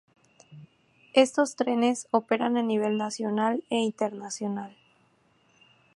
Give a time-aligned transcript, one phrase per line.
[1.13, 4.73] Estos trenes operan a nivel nacional e internacional.